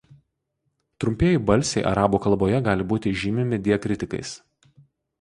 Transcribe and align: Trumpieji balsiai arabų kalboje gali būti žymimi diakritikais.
Trumpieji 1.03 1.41
balsiai 1.51 1.85
arabų 1.91 2.23
kalboje 2.25 2.65
gali 2.71 2.91
būti 2.95 3.17
žymimi 3.25 3.63
diakritikais. 3.69 4.37